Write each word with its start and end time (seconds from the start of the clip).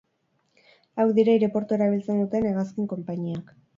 Hauek 1.03 1.13
dira 1.19 1.35
aireportua 1.37 1.79
erabiltzen 1.81 2.25
duten 2.25 2.49
hegazkin 2.53 2.89
konpainiak. 2.95 3.55